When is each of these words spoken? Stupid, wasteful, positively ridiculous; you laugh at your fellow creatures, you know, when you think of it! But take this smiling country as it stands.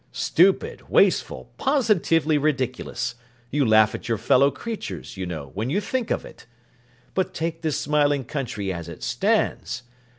Stupid, 0.11 0.89
wasteful, 0.89 1.51
positively 1.59 2.35
ridiculous; 2.39 3.13
you 3.51 3.63
laugh 3.63 3.93
at 3.93 4.09
your 4.09 4.17
fellow 4.17 4.49
creatures, 4.49 5.15
you 5.15 5.27
know, 5.27 5.51
when 5.53 5.69
you 5.69 5.79
think 5.79 6.09
of 6.09 6.25
it! 6.25 6.47
But 7.13 7.35
take 7.35 7.61
this 7.61 7.79
smiling 7.79 8.23
country 8.23 8.73
as 8.73 8.89
it 8.89 9.03
stands. 9.03 9.83